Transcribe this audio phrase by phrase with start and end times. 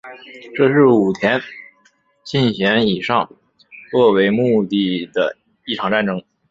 [0.55, 1.39] 这是武田
[2.23, 3.31] 信玄以上
[3.91, 6.19] 洛为目的的一场战争。